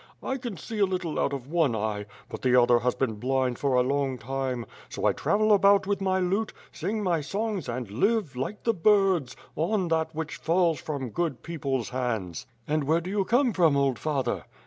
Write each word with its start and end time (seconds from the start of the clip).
I 0.23 0.37
can 0.37 0.57
see 0.57 0.79
a 0.79 0.85
little 0.87 1.19
out 1.19 1.31
of 1.31 1.45
one 1.45 1.75
eye, 1.75 2.07
but 2.27 2.41
the 2.41 2.59
other 2.59 2.79
has 2.79 2.95
been 2.95 3.17
blind 3.19 3.59
for 3.59 3.75
a 3.75 3.83
long 3.83 4.17
time, 4.17 4.65
so 4.89 5.05
I 5.05 5.13
travel 5.13 5.53
about 5.53 5.85
with 5.85 6.01
my 6.01 6.19
lute, 6.19 6.53
sing 6.71 7.03
my 7.03 7.21
songs 7.21 7.69
and 7.69 7.87
live, 7.91 8.35
like 8.35 8.63
the 8.63 8.73
birds, 8.73 9.35
on 9.55 9.89
that 9.89 10.15
which 10.15 10.37
falls 10.37 10.79
from 10.81 11.11
good 11.11 11.43
people's 11.43 11.89
hands.^* 11.89 12.47
"And 12.67 12.85
where 12.85 12.99
do 12.99 13.11
you 13.11 13.23
come 13.25 13.53
from, 13.53 13.77
old 13.77 13.99
father?' 13.99 14.45